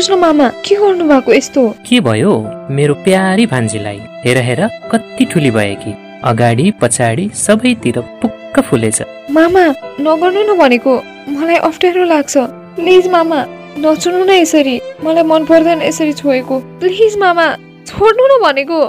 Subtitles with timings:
[0.00, 1.62] भन्नुहोस् न मामा के गर्नु भएको यस्तो?
[1.84, 2.32] के भयो?
[2.70, 4.60] मेरो प्यारी भान्जीलाई हेर हेर
[4.92, 5.92] कति ठुली भए कि।
[6.24, 9.64] अगाडि पछाडि सबैतिर पुक्क फुलेछ। मामा
[10.00, 10.94] नगर्नु न भनेको।
[11.28, 12.34] मलाई अप्ठ्यारो लाग्छ।
[12.80, 13.44] प्लिज मामा
[13.78, 17.46] नचुनु न यसरी। मलाई मन पर्दैन यसरी छोएको। प्लिज मामा
[17.86, 18.80] छोड्नु न भनेको।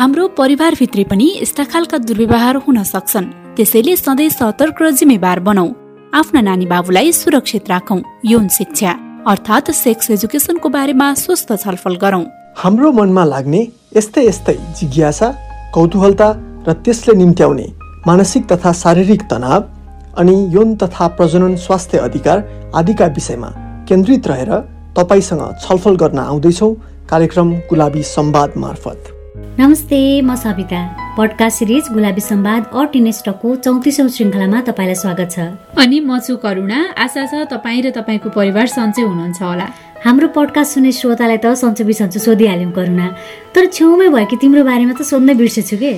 [0.00, 3.28] हाम्रो परिवारभित्रै पनि यस्ता खालका दुर्व्यवहार हुन सक्छन्।
[3.60, 5.68] त्यसैले सधैँ सतर्क र जिम्मेवार बनाऊ
[6.16, 8.92] आफ्ना नानी बाबुलाई सुरक्षित राखौं यौन शिक्षा
[9.28, 12.24] अर्थात् सेक्स एजुकेसनको बारेमा स्वस्थ छलफल गरौं।
[12.56, 13.60] हाम्रो मनमा लाग्ने
[13.96, 15.28] यस्तै यस्तै जिज्ञासा
[15.74, 16.28] कौतूहलता
[16.68, 17.66] र त्यसले निम्त्याउने
[18.06, 19.68] मानसिक तथा शारीरिक तनाव
[20.16, 22.44] अनि यौन तथा प्रजनन स्वास्थ्य अधिकार
[22.80, 23.54] आदिका विषयमा
[23.88, 24.52] केन्द्रित रहेर
[24.96, 26.74] तपाईँसँग छलफल गर्न आउँदैछौँ।
[27.10, 29.19] कार्यक्रम गुलाबी संवाद मार्फत।
[29.58, 30.80] नमस्ते म सविता।
[31.18, 35.38] पडकास्ट सिरिज गुलाबी संवाद अ टिनेस्टको चौतिसौँ श्रृङ्खलामा तपाईँलाई स्वागत छ।
[35.74, 39.66] अनि म छु करुणा। आशा छ तपाईँ र तपाईँको परिवार सन्चै हुनुहुन्छ होला।
[40.06, 43.06] हाम्रो पडकास्ट सुन्ने श्रोतालाई त सन्चो बिसन्चो सोधिहाल्यौँ करुणा।
[43.54, 45.92] तर छेउमै भयो कि तिम्रो बारेमा त सोध्नै बिर्सेछु कि?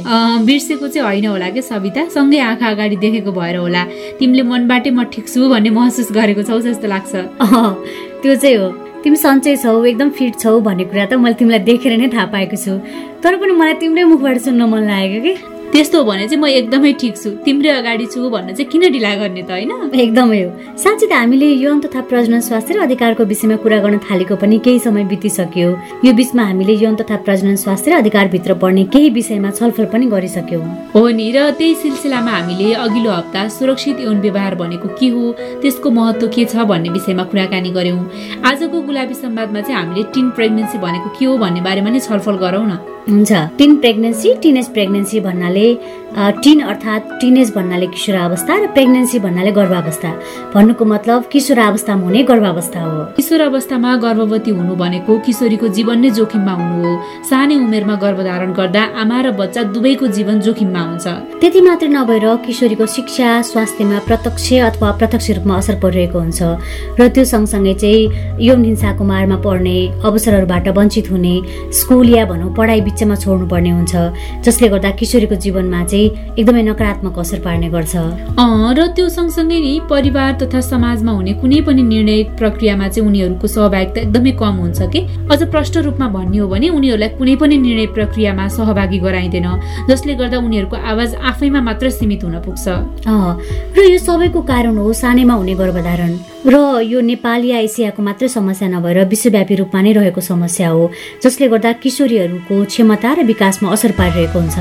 [0.48, 2.09] बिर्सेको चाहिँ होइन होला कि सविता?
[2.09, 3.83] सँगै आँखा अगाडि देखेको भएर होला।
[4.19, 7.12] तिमीले मनबाटै म ठिक छु भन्ने महसुस गरेको छौ जस्तो लाग्छ।
[8.22, 11.92] त्यो चाहिँ हो। तिमी सन्चै छौ एकदम फिट छौ भन्ने कुरा त मैले तिमीलाई देखेर
[11.98, 12.72] नै थाहा पाएको छु।
[13.22, 15.52] तर पनि मलाई तिम्रै मुखबाट सुन्न मन लागेको कि?
[15.73, 19.12] त्यस्तो हो भने चाहिँ म एकदमै ठिक छु। तिम्रै अगाडि छु भन्न चाहिँ किन ढिला
[19.20, 19.70] गर्ने त होइन?
[19.97, 24.37] एकदमै हो। साँच्चै त हामीले यौन तथा प्रजनन स्वास्थ्य र अधिकारको विषयमा कुरा गर्न थालेको
[24.37, 25.69] पनि केही समय बितिसक्यो।
[26.05, 30.65] यो बिचमा हामीले यौन तथा प्रजनन स्वास्थ्य र अधिकारभित्र पर्ने केही विषयमा छलफल पनि गरिसक्यौँ।
[30.93, 35.25] हो नि र त्यही सिलसिलामा हामीले अघिल्लो हप्ता सुरक्षित यौन व्यवहार भनेको के हो
[35.65, 38.00] त्यसको महत्व के छ भन्ने विषयमा कुराकानी गर्यौँ
[38.45, 42.67] आजको गुलाबी संवादमा चाहिँ हामीले टिन प्रेग्नेन्सी भनेको के हो भन्ने बारेमा नै छलफल गरौँ
[42.69, 46.01] न। हुन्छ। टिन प्रेग्नेन्सी टिनेज प्रेग्नेन्सी भन्नाले Okay.
[46.12, 50.11] टिन अर्थात् टिनेज भन्नाले किशोर अवस्था र प्रेग्नेन्सी भन्नाले गर्भावस्था।
[50.55, 56.11] भन्नुको मतलब किशोर अवस्थामा हुने गर्भावस्था हो। किशोर अवस्थामा गर्भवती हुनु भनेको किशोरीको जीवन नै
[56.12, 56.93] जोखिममा हुनु हो।
[57.25, 61.06] सानै उमेरमा गर्भधारण गर्दा आमा र बच्चा दुवैको जीवन जोखिममा हुन्छ।
[61.41, 66.41] त्यति मात्रै नभएर किशोरीको शिक्षा स्वास्थ्यमा प्रत्यक्ष अथवा अप्रत्यक्ष रूपमा असर परिरहेको हुन्छ।
[67.00, 71.34] र त्यो सँगसँगै चाहिँ यौन हिंसाको मारमा पर्ने अवसरहरूबाट वञ्चित हुने
[71.73, 76.00] स्कुल या भनौँ पढाइ बिचमा छोड्नु पर्ने हुन्छ। जसले गर्दा किशोरीको जीवनमा चाहिँ
[76.38, 77.94] एकदमै नकारात्मक असर पार्ने गर्छ।
[78.78, 84.00] र त्यो सँगसँगै नै परिवार तथा समाजमा हुने कुनै पनि निर्णय प्रक्रियामा चाहिँ उनीहरूको सहभागिता
[84.00, 85.00] एकदमै कम हुन्छ कि?
[85.32, 89.48] अझ प्रष्ट रूपमा भन्ने हो भने उनीहरूलाई कुनै पनि निर्णय प्रक्रियामा सहभागी गराइँदैन
[89.90, 92.66] जसले गर्दा उनीहरूको आवाज आफैमा मात्र सीमित हुन पुग्छ।
[93.76, 98.69] र यो सबैको कारण हो सानैमा हुने गर्भधारण। र यो नेपाल या एसियाको मात्रै समस्या
[98.69, 100.91] नभएर विश्वव्यापी रूपमा नै रहेको समस्या हो
[101.22, 104.58] जसले गर्दा किशोरीहरूको क्षमता र विकासमा असर पारिरहेको हुन्छ।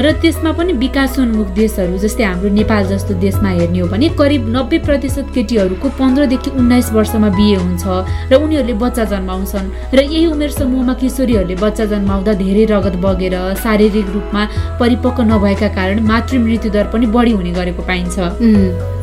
[0.00, 4.78] र त्यसमा पनि विकासोन्मुख देशहरू जस्तै हाम्रो नेपाल जस्तो देशमा हेर्ने हो भने करिब नब्बे
[4.88, 7.84] प्रतिशत केटीहरूको पन्ध्रदेखि उन्नाइस वर्षमा बिहे हुन्छ
[8.32, 14.08] र उनीहरूले बच्चा जन्माउँछन्। र यही उमेर समूहमा किशोरीहरूले बच्चा जन्माउँदा धेरै रगत बगेर शारीरिक
[14.16, 14.42] रूपमा
[14.80, 18.16] परिपक्व नभएका कारण मातृ मृत्यु दर पनि बढी हुने गरेको पाइन्छ।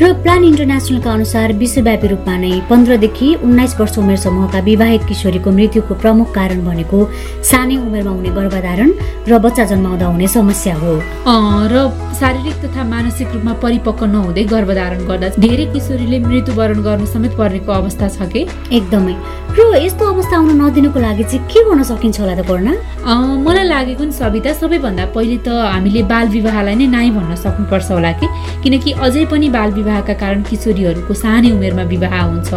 [0.02, 5.52] र प्लान इन्टरनेसनलका अनुसार विश्व विश्वव्यापी रूपमा नै पन्ध्रदेखि उन्नाइस वर्ष उमेर समूहका विवाहित किशोरीको
[5.52, 6.98] मृत्युको प्रमुख कारण भनेको
[7.44, 8.90] सानै उमेरमा हुने गर्भधारण
[9.28, 10.94] र बच्चा जन्माउँदा हुने समस्या हो।
[11.72, 11.76] र
[12.20, 18.08] शारीरिक तथा मानसिक रूपमा परिपक्व नहुँदै गर्भधारण गर्दा धेरै किशोरीले मृत्युवरण गर्नु समेत पर्नेको अवस्था
[18.08, 18.42] छ कि?
[18.72, 19.16] एकदमै।
[19.52, 22.68] र यस्तो अवस्था आउन नदिनुको लागि चाहिँ के गर्न सकिन्छ होला त गर्न
[23.44, 28.12] मलाई लागेको नि सविता सबैभन्दा पहिले त हामीले बाल विवाहलाई नै नाइ भन्न सक्नुपर्छ होला
[28.20, 28.28] कि?
[28.64, 32.54] किनकि अझै पनि बाल विवाहका कारण किशोरीहरूको सानै उमेरमा उमेरमा विवाह हुन्छ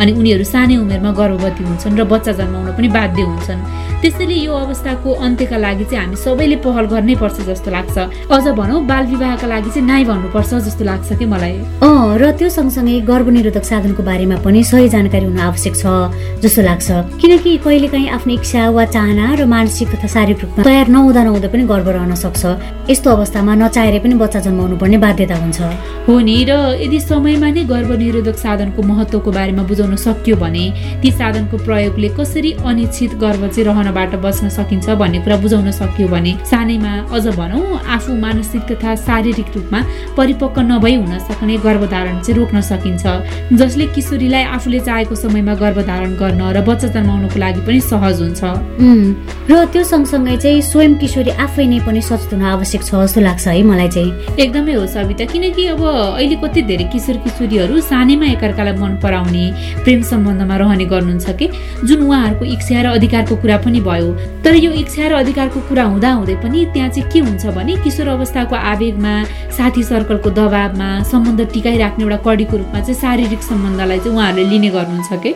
[0.00, 3.60] अनि उनीहरू सानै उमेरमा गर्भवती हुन्छन् र बच्चा जन्माउन पनि बाध्य हुन्छन्।
[4.06, 7.96] त्यसैले यो अवस्थाको अन्त्यका लागि चाहिँ हामी सबैले पहल गर्नै पर्छ जस्तो लाग्छ।
[8.30, 11.58] अझ भनौँ बाल विवाहका लागि चाहिँ नाइ भन्नुपर्छ जस्तो लाग्छ कि मलाई?
[11.82, 15.84] अँ र त्यो सँगसँगै गर्भनिरोधक साधनको बारेमा पनि सही जानकारी हुनु आवश्यक छ
[16.38, 16.88] जस्तो लाग्छ।
[17.18, 21.64] किनकि कहिलेकाहीँ आफ्नो इच्छा वा चाहना र मानसिक तथा शारीरिक रूपमा तयार नहुँदा नहुँदा पनि
[21.66, 22.42] गर्भ रहन सक्छ।
[22.86, 25.58] यस्तो अवस्थामा नचाहेर पनि बच्चा जन्माउनु पर्ने बाध्यता हुन्छ।
[26.06, 30.64] हो नि र यदि समयमा नै गर्भनिरोधक साधन साधनको महत्त्वको बारेमा बुझाउन सकियो भने
[31.02, 33.64] ती साधनको प्रयोगले कसरी अनिश्चित गर्भ चाहिँ
[33.96, 39.48] रहनबाट बच्न सकिन्छ भन्ने कुरा बुझाउन सकियो भने सानैमा अझ भनौँ आफू मानसिक तथा शारीरिक
[39.56, 39.80] रूपमा
[40.16, 43.04] परिपक्व नभई हुन सक्ने गर्भधारण चाहिँ रोक्न सकिन्छ।
[43.56, 48.42] जसले किशोरीलाई आफूले चाहेको समयमा गर्भधारण गर्न र बच्चा जन्माउनको लागि पनि सहज हुन्छ।
[49.50, 53.46] र त्यो सँगसँगै चाहिँ स्वयं किशोरी आफै नै पनि सचेत हुन आवश्यक छ जस्तो लाग्छ
[53.48, 55.82] है मलाई चाहिँ। एकदमै हो सविता किनकि अब
[56.20, 59.44] अहिले कति धेरै किशोर किशोरीहरू सानैमा एका एकअर्कालाई मन पराउने
[59.84, 61.46] प्रेम सम्बन्धमा रहने गर्नुहुन्छ कि?
[61.86, 64.08] जुन उहाँहरूको इच्छा र अधिकारको कुरा पनि भयो।
[64.44, 68.08] तर यो इच्छा र अधिकारको कुरा हुँदा हुँदै पनि त्यहाँ चाहिँ के हुन्छ भने किशोर
[68.08, 69.14] अवस्थाको आवेगमा
[69.56, 75.12] साथी सर्कलको दबावमा सम्बन्ध टिकाइराख्ने एउटा कडीको रूपमा चाहिँ शारीरिक सम्बन्धलाई चाहिँ उहाँहरूले लिने गर्नुहुन्छ
[75.24, 75.30] कि?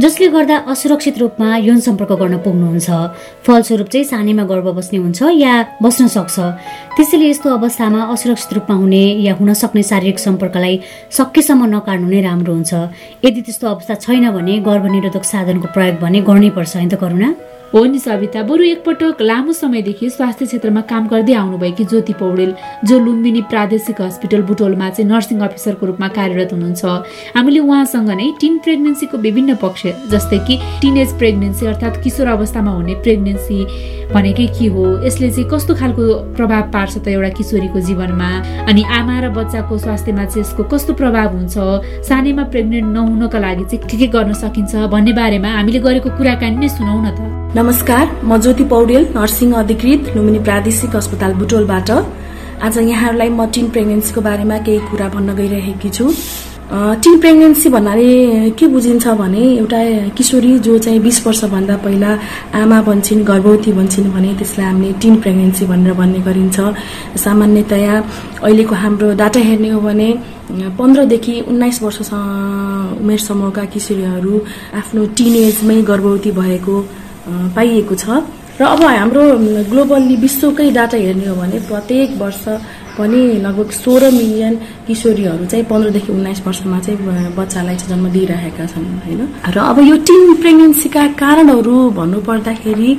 [0.00, 2.88] जसले गर्दा असुरक्षित रूपमा यौन सम्पर्क गर्न पुग्नुहुन्छ।
[3.46, 6.36] फलस्वरूप चाहिँ सानीमा गर्भ बस्ने हुन्छ या बस्न सक्छ।
[6.96, 10.74] त्यसैले यस्तो अवस्थामा असुरक्षित रूपमा हुने या हुन सक्ने शारीरिक सम्पर्कलाई
[11.10, 12.72] सकेसम्म नकाट्नु नै राम्रो हुन्छ।
[13.24, 17.28] यदि त्यस्तो अवस्था छैन भने गर्भनिरोधक साधनको प्रयोग भने गर्नै पर्छ। होइन त करुणा?
[17.74, 22.98] हो नि सविता बरु एकपटक लामो समयदेखि स्वास्थ्य क्षेत्रमा काम गर्दै आउनुभएकी ज्योति पौडेल जो
[22.98, 26.84] लुम्बिनी प्रादेशिक हस्पिटल बुटोलमा चाहिँ नर्सिङ अफिसरको रूपमा कार्यरत हुनुहुन्छ।
[27.36, 32.94] हामीले उहाँसँग नै टिन प्रेग्नेन्सीको विभिन्न पक्ष जस्तै कि टिनेज प्रेग्नेन्सी अर्थात् किशोर अवस्थामा हुने
[33.06, 33.58] प्रेग्नेन्सी
[34.14, 36.02] भनेकै के हो यसले चाहिँ कस्तो खालको
[36.34, 38.30] प्रभाव पार्छ त एउटा किशोरीको जीवनमा?
[38.66, 41.54] अनि आमा र बच्चाको स्वास्थ्यमा चाहिँ यसको कस्तो प्रभाव हुन्छ?
[42.10, 46.68] सानैमा प्रेग्नेन्ट नहुनको लागि चाहिँ के के गर्न सकिन्छ भन्ने बारेमा हामीले गरेको कुराकानी नै
[46.74, 51.90] सुनौ न त। नमस्कार म ज्योति पौडेल नर्सिङ अधिकृत लुम्बिनी प्रादेशिक अस्पताल बुटोलबाट।
[52.64, 56.04] आज यहाँहरूलाई म टिन प्रेग्नेन्सीको बारेमा केही कुरा भन्न गइरहेकी छु।
[57.04, 58.08] टिन प्रेग्नेन्सी भन्नाले
[58.56, 59.80] के बुझिन्छ भने एउटा
[60.16, 62.10] किशोरी जो चाहिँ बिस वर्षभन्दा पहिला
[62.60, 66.58] आमा भन्छन् गर्भवती भन्छन् भने त्यसलाई हामीले टिन प्रेग्नेन्सी भनेर भन्ने गरिन्छ।
[67.24, 67.94] सामान्यतया
[68.40, 70.08] अहिलेको हाम्रो डाटा हेर्ने हो भने
[70.80, 72.00] पन्ध्रदेखि उन्नाइस वर्ष
[73.02, 74.34] उमेर समूहका किशोरीहरू
[74.80, 76.76] आफ्नो टिन एजमै गर्भवती भएको
[77.26, 78.04] पाइएको छ।
[78.60, 79.22] र अब हाम्रो
[79.72, 82.42] ग्लोबल्ली विश्वकै डाटा हेर्ने हो भने प्रत्येक वर्ष
[82.98, 84.54] पनि लगभग सोह्र मिलियन
[84.86, 89.20] किशोरीहरू चाहिँ पन्ध्रदेखि उन्नाइस वर्षमा चाहिँ बच्चालाई चाहिँ जन्म दिइरहेका छन् होइन?
[89.48, 92.92] र अब यो टिन प्रेग्नेन्सीका कारणहरू भन्नुपर्दाखेरि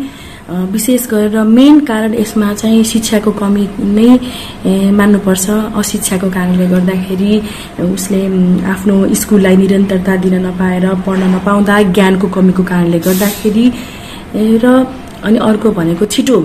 [0.74, 3.64] विशेष गरेर मेन कारण यसमा चाहिँ शिक्षाको कमी
[3.98, 4.10] नै
[4.98, 5.46] मान्नुपर्छ।
[5.78, 7.34] अशिक्षाको कारणले गर्दाखेरि
[7.94, 8.22] उसले
[8.74, 13.66] आफ्नो स्कुललाई निरन्तरता दिन नपाएर पढ्न नपाउँदा ज्ञानको कमीको कारणले गर्दाखेरि
[14.36, 14.66] र
[15.24, 16.38] अनि अर्को भनेको छिटो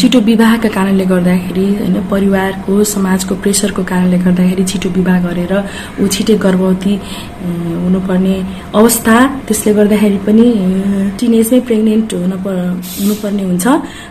[0.00, 5.52] छिटो विवाहका कारणले गर्दाखेरि होइन परिवारको समाजको प्रेसरको कारणले गर्दाखेरि छिटो विवाह गरेर
[6.00, 6.94] ऊ छिटै गर्भवती
[7.82, 8.36] हुनुपर्ने
[8.80, 9.14] अवस्था।
[9.48, 10.46] त्यसले गर्दाखेरि पनि
[11.18, 12.32] टिनेजमै प्रेग्नेन्ट हुन
[13.00, 13.66] हुनुपर्ने हुन्छ।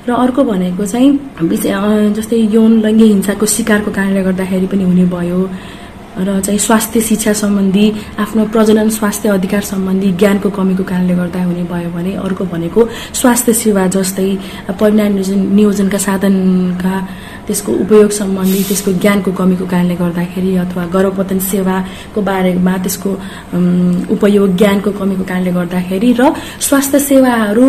[0.07, 1.09] र अर्को भनेको चाहिँ
[2.17, 5.39] जस्तै यौन लैङ्गिक हिंसाको शिकारको कारणले गर्दाखेरि पनि हुने भयो।
[6.17, 7.85] र चाहिँ स्वास्थ्य शिक्षा सम्बन्धी
[8.19, 12.87] आफ्नो प्रजनन स्वास्थ्य अधिकार सम्बन्धी ज्ञानको कमीको कारणले गर्दा हुने भयो भने अर्को भनेको
[13.21, 14.29] स्वास्थ्य सेवा जस्तै
[14.79, 15.13] परिणाम
[15.55, 16.95] नियोजनका साधनका
[17.47, 23.09] त्यसको उपयोग सम्बन्धी त्यसको ज्ञानको कमीको कारणले गर्दाखेरि अथवा गर्भपतन सेवाको बारेमा त्यसको
[24.15, 26.33] उपयोग ज्ञानको कमीको कारणले गर्दाखेरि र
[26.67, 27.65] स्वास्थ्य सेवाहरू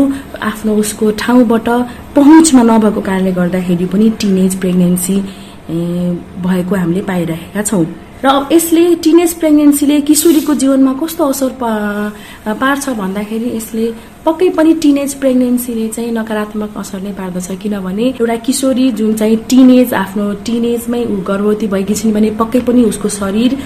[0.51, 1.69] आफ्नो उसको ठाउँबाट
[2.17, 5.17] पहुँचमा नभएको कारणले गर्दाखेरि पनि टिनेज प्रेग्नेन्सी
[6.45, 7.85] भएको हामीले पाइरहेका छौँ।
[8.25, 11.53] र यसले टिनेज प्रेग्नेन्सीले किशोरीको जीवनमा कस्तो असर
[12.61, 13.87] पार्छ भन्दाखेरि यसले
[14.25, 19.95] पक्कै पनि टिनेज प्रेग्नेन्सीले चाहिँ नकारात्मक असर नै पार्दछ किनभने एउटा किशोरी जुन चाहिँ टिनेज
[19.95, 23.57] आफ्नो टिनेजमै ऊ गर्भवती भएकी छिन् भने पक्कै पनि उसको शरीर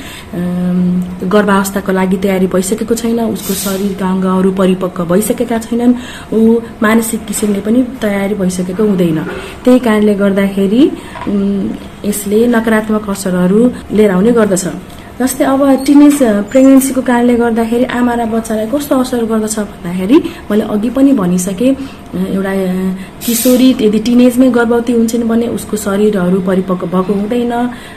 [1.35, 5.95] गर्भावस्थाको लागि तयारी भइसकेको छैन उसको शरीरका अङ्गहरू परिपक्व भइसकेका छैनन्
[6.33, 6.41] ऊ
[6.83, 9.19] मानसिक किसिमले पनि तयारी भइसकेको हुँदैन।
[9.65, 10.83] त्यही कारणले गर्दाखेरि
[12.11, 13.61] यसले नकारात्मक असरहरू
[13.97, 14.67] लिएर आउने गर्दछ।
[15.15, 16.19] जस्तै अब टिनेज
[16.51, 20.17] प्रेग्नेन्सीको कारणले गर्दाखेरि आमा र बच्चालाई कस्तो असर गर्दछ भन्दाखेरि
[20.51, 21.71] मैले अघि पनि भनिसकेँ
[22.35, 22.53] एउटा
[23.23, 27.53] किशोरी यदि टिनेजमै गर्भवती हुन्छन् भने उसको शरीरहरू परिपक्व भएको हुँदैन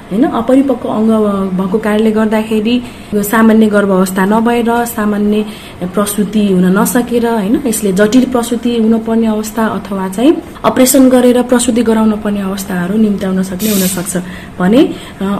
[0.09, 0.23] होइन?
[0.31, 1.11] अपरिपक्व अङ्ग
[1.57, 2.75] भएको कारणले गर्दाखेरि
[3.31, 5.41] सामान्य गर्भावस्था नभएर सामान्य
[5.93, 7.55] प्रसुति हुन नसकेर होइन?
[7.65, 10.31] यसले जटिल प्रसुति हुनुपर्ने अवस्था अथवा चाहिँ
[10.69, 14.13] अपरेसन गरेर प्रसुति गराउन पर्ने अवस्थाहरू निम्त्याउन सक्ने हुनसक्छ
[14.59, 14.81] भने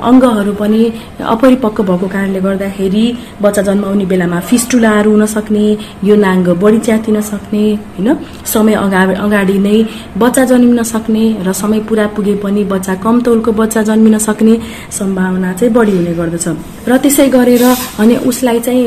[0.04, 0.82] अङ्गहरू पनि
[1.22, 3.06] अपरिपक्व भएको कारणले गर्दाखेरि
[3.42, 5.66] बच्चा जन्माउने बेलामा फिस्टुलाहरू हुन सक्ने
[6.04, 7.64] यो नाङ्ग बढी च्यातिन सक्ने
[7.96, 8.10] होइन?
[8.46, 9.78] समय अगाडि अगाडि नै
[10.18, 14.54] बच्चा जन्मिन सक्ने र समय पुरा पुगे पनि बच्चा कम तौलको बच्चा जन्मिन सक्ने
[15.00, 16.48] सम्भावना चाहिँ बढी हुने गर्दछ।
[16.90, 17.64] र त्यसै गरेर
[18.00, 18.84] अनि उसलाई चाहिँ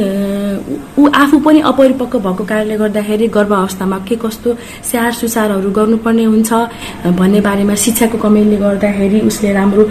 [0.98, 4.50] ऊ आफू पनि अपरिपक्व भएको कारणले गर्दाखेरि गर्भ अवस्थामा के कस्तो
[4.90, 6.50] स्याहार सुसारहरू गर्नुपर्ने हुन्छ
[7.18, 9.82] भन्ने बारेमा शिक्षाको कमीले गर्दाखेरि उसले राम्रो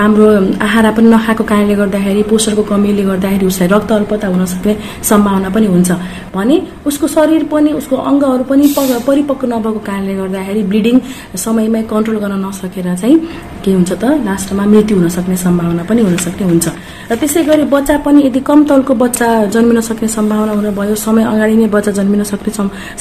[0.00, 0.26] राम्रो
[0.66, 4.74] आहार पनि नखाएको कारणले गर्दाखेरि पोषणको कमीले गर्दाखेरि उसलाई रक्त अल्पता हुन सक्ने
[5.10, 5.90] सम्भावना पनि हुन्छ।
[6.34, 6.56] भने
[6.86, 8.66] उसको शरीर पनि उसको अङ्गहरू पनि
[9.06, 10.96] परिपक्व नभएको कारणले गर्दाखेरि ब्लिडिङ
[11.44, 13.16] समयमै कन्ट्रोल गर्न नसकेर चाहिँ
[13.64, 16.66] के हुन्छ त लास्टमा मृत्यु हुन सक्ने सम्भावना पनि हुन सक्ने हुन्छ।
[17.10, 21.24] र त्यसै गरी बच्चा पनि यदि कम तौलको बच्चा जन्मिन सक्ने सम्भावना हुने भयो समय
[21.32, 22.50] अगाडि नै बच्चा जन्मिन सक्ने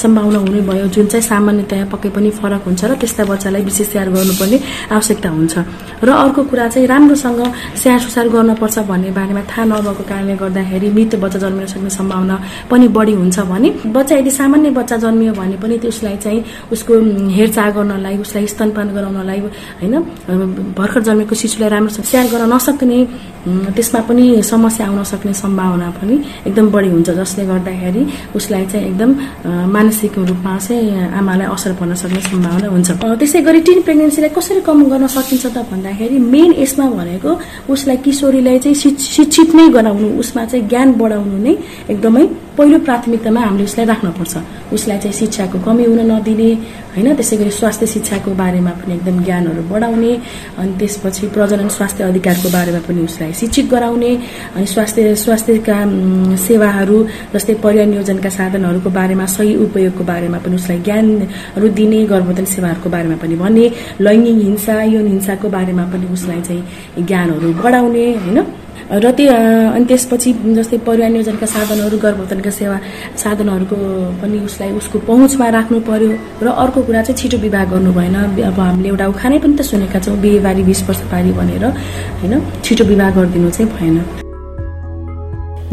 [0.03, 4.09] सम्भावना हुने भयो जुन चाहिँ सामान्यतया पक्कै पनि फरक हुन्छ र त्यस्ता बच्चालाई विशेष स्याहार
[4.15, 4.57] गर्नुपर्ने
[4.95, 5.53] आवश्यकता हुन्छ।
[6.03, 7.41] र अर्को कुरा चाहिँ राम्रोसँग
[7.81, 12.35] स्याहार सुसार गर्नुपर्छ भन्ने बारेमा थाहा नभएको कारणले गर्दाखेरि मृत बच्चा जन्मिन सक्ने सम्भावना
[12.71, 16.93] पनि बढी हुन्छ भने बच्चा यदि सामान्य बच्चा जन्मियो भने पनि त्यसलाई चाहिँ उसको
[17.37, 19.39] हेरचाह गर्नलाई उसलाई स्तनपान गराउनलाई
[19.79, 19.95] होइन
[20.77, 22.99] भर्खर जन्मेको शिशुलाई राम्रोसँग स्याहार गर्न नसक्ने
[23.75, 26.15] त्यसमा पनि समस्या आउन सक्ने सम्भावना पनि
[26.47, 28.03] एकदम बढी हुन्छ जसले गर्दाखेरि
[28.35, 29.11] उसलाई चाहिँ एकदम
[29.75, 34.83] मानसिक रूपमा चाहिँ आमालाई असर पर्न सक्ने सम्भावना हुन्छ। त्यसै गरी टिन प्रेग्नेन्सीलाई कसरी कम
[34.91, 37.31] गर्न सकिन्छ त भन्दाखेरि मेन यसमा भनेको
[37.73, 41.53] उसलाई किशोरीलाई चाहिँ शिक्षित नै गराउनु उसमा चाहिँ ज्ञान बढाउनु नै
[41.89, 42.25] एकदमै
[42.57, 44.35] पहिलो प्राथमिकतामा हामीले उसलाई राख्नुपर्छ।
[44.73, 46.49] उसलाई चाहिँ शिक्षाको कमी हुन नदिने
[46.93, 47.07] होइन?
[47.15, 50.13] त्यसै गरी स्वास्थ्य शिक्षाको बारेमा पनि एकदम ज्ञानहरू बढाउने
[50.57, 54.11] अनि त्यसपछि प्रजनन स्वास्थ्य अधिकारको बारेमा पनि उसलाई शिक्षित गराउने
[54.57, 55.77] अनि स्वास्थ्य स्वास्थ्यका
[56.47, 56.97] सेवाहरू
[57.33, 63.17] जस्तै परिवार नियोजनका साधनहरूको बारेमा सही उपयोगको बारेमा पनि उसलाई ज्ञानहरू दिने गर्भवतन सेवाहरूको बारेमा
[63.21, 63.65] पनि भन्ने
[64.01, 68.39] लैङ्गिक हिंसा यौन हिंसाको बारेमा पनि उसलाई चाहिँ ज्ञानहरू बढाउने होइन?
[68.87, 69.31] र त्यो
[69.75, 72.77] अनि त्यसपछि जस्तै परिवार नियोजनका साधनहरू गर्भवतनका सेवा
[73.17, 73.75] साधनहरूको
[74.21, 76.11] पनि उसलाई उसको पहुँचमा राख्नु पर्यो
[76.43, 79.99] र अर्को कुरा चाहिँ छिटो विवाह गर्नु भएन। अब हामीले एउटा उखानै पनि त सुनेका
[79.99, 81.65] छौँ बिहेबारी बिस वर्ष पारी भनेर
[82.21, 82.33] होइन?
[82.63, 83.97] छिटो विवाह गरिदिनु चाहिँ भएन।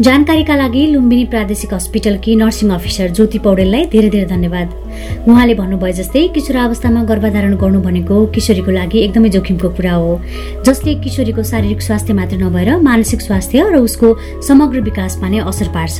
[0.01, 4.67] जानकारीका लागि लुम्बिनी प्रादेशिक हस्पिटलकी नर्सिङ अफिसर ज्योति पौडेललाई धेरै धेरै धन्यवाद।
[5.27, 10.11] उहाँले भन्नुभयो जस्तै किशोरावस्थामा गर्भधारण गर्नु भनेको किशोरीको लागि एकदमै जोखिमको कुरा हो।
[10.65, 14.07] जसले किशोरीको शारीरिक स्वास्थ्य मात्र नभएर मानसिक स्वास्थ्य र उसको
[14.47, 15.97] समग्र विकासमा नै असर पार्छ।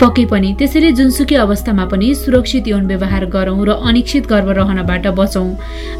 [0.00, 5.48] पक्कै पनि त्यसैले जुनसुकै अवस्थामा पनि सुरक्षित यौन व्यवहार गरौँ र अनिश्चित गर्भ रहनबाट बचौँ।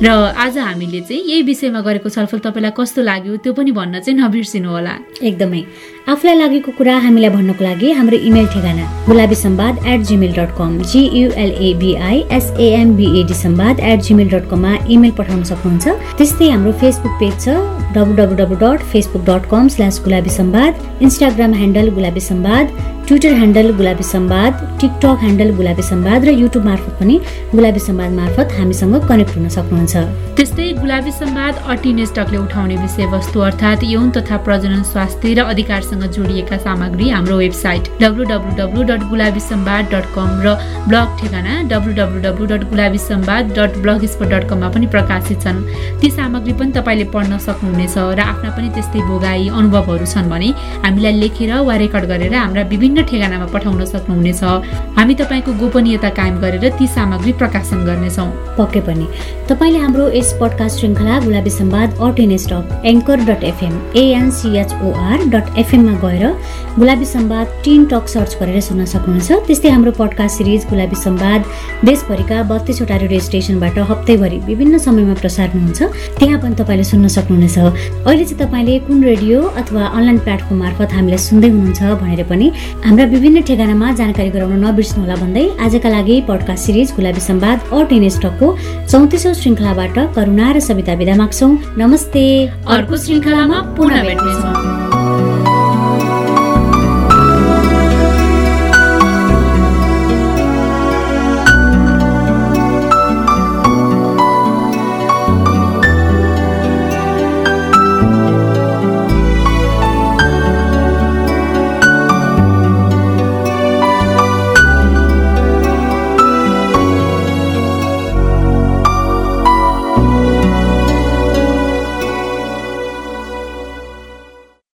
[0.02, 4.18] र आज हामीले चाहिँ यही विषयमा गरेको छलफल तपाईँलाई कस्तो लाग्यो त्यो पनि भन्न चाहिँ
[4.20, 5.62] नबिर्सिनु होला। एकदमै।
[6.08, 10.72] आफूलाई लागेको कुरा हामीलाई भन्नको लागि हाम्रो इमेल ठेगाना Gulabi Sambad at gmail dot com
[10.88, 15.86] G U L A B I S A M B A D Sambad at gmail dot कममा इमेल पठाउन सक्नुहुन्छ।
[16.18, 17.56] त्यस्तै हाम्रो फेसबुक पेज छ
[17.94, 22.66] W W W dot Facebook dot com slash Gulabi Sambad Instagram handle Gulabi Sambad
[23.08, 27.14] Twitter handle Gulabi Sambad TikTok handle Gulabi Sambad र YouTube मार्फत पनि
[27.52, 29.94] गुलाबी सम्वाद मार्फत हामीसँग कनेक्ट हुन सक्नुहुन्छ।
[30.36, 36.56] त्यस्तै गुलाबी सम्वाद अटिनेस टकले उठाउने विषयवस्तु अर्थात् यौन तथा प्रजनन स्वास्थ्य र अधिकारसँग जोडिएका
[36.66, 40.54] सामग्री हाम्रो website W W W dot Gulabi Sambad dot com र
[40.88, 42.44] ब्लग ठेगाना डब्लु डब्लु डब्लु
[44.34, 45.64] डट कममा पनि प्रकाशित छन्।
[46.00, 50.52] ती सामग्री पनि तपाईँले पढ्न सक्नुहुनेछ र आफ्ना पनि त्यस्तै भोगाई अनुभवहरू छन् भने
[50.84, 54.42] हामीलाई लेखेर वा रेकर्ड गरेर हाम्रा विभिन्न विभिन्न ठेगानामा पठाउन सक्नुहुनेछ।
[54.98, 58.26] हामी तपाईँको गोपनीयता कायम गरेर ती सामग्री प्रकाशन गर्नेछौँ।
[58.58, 59.06] पक्कै पनि
[59.48, 66.24] तपाईँले हाम्रो यस पडकास्ट श्रृङ्खला Gulabi Sambad at anchor dot FM A N C H O R dot एफएममा गएर
[66.78, 71.40] Gulabi Sambad teen talk search गरेर सुन्न सक्नुहुन्छ। त्यस्तै हाम्रो पडकास्ट सिरिज गुलाबी सम्वाद
[71.84, 75.80] देशभरिका बत्तीसवटा रेडियो स्टेसनबाट हप्तैभरि विभिन्न समयमा प्रसारण हुन्छ
[76.18, 81.20] त्यहाँ पनि तपाईँले सुन्न सक्नुहुनेछ। अहिले चाहिँ तपाईँले कुन रेडियो अथवा अनलाइन प्लेटफर्म मार्फत हामीलाई
[81.28, 82.46] सुन्दै हुनुहुन्छ भनेर पनि
[82.88, 88.48] हाम्रा विभिन्न ठेगानामा जानकारी गराउन नबिर्सनुहोला भन्दै आजका लागि podcast series Gulabi Sambad a टेनेस्टकको
[88.88, 91.52] चौतिसौँ श्रृङ्खलाबाट करुणा र सविता विदा माग्छौँ।
[91.84, 94.87] नमस्ते। अर्को श्रृङ्खलामा पुनः भेट्नेछौँ।